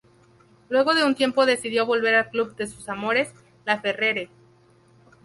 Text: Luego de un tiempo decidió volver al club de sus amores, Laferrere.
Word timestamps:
Luego 0.69 0.95
de 0.95 1.03
un 1.03 1.13
tiempo 1.13 1.45
decidió 1.45 1.85
volver 1.85 2.15
al 2.15 2.29
club 2.31 2.55
de 2.55 2.65
sus 2.65 2.89
amores, 2.89 3.31
Laferrere. 3.65 4.31